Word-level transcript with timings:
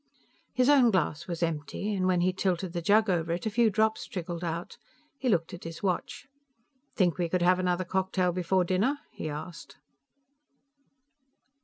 His 0.51 0.67
own 0.67 0.89
glass 0.89 1.27
was 1.27 1.43
empty, 1.43 1.93
and 1.93 2.07
when 2.07 2.21
he 2.21 2.33
tilted 2.33 2.73
the 2.73 2.81
jug 2.81 3.07
over 3.07 3.31
it, 3.33 3.45
a 3.45 3.51
few 3.51 3.69
drops 3.69 4.07
trickled 4.07 4.43
out. 4.43 4.79
He 5.19 5.29
looked 5.29 5.53
at 5.53 5.63
his 5.63 5.83
watch. 5.83 6.25
"Think 6.95 7.19
we 7.19 7.29
could 7.29 7.43
have 7.43 7.59
another 7.59 7.85
cocktail 7.85 8.31
before 8.31 8.63
dinner?" 8.63 8.97
he 9.11 9.29
asked. 9.29 9.77